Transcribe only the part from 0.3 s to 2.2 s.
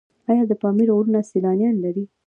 د پامیر غرونه سیلانیان لري؟